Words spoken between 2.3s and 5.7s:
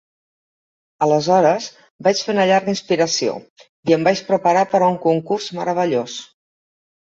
una llarga inspiració i em vaig preparar per a un concurs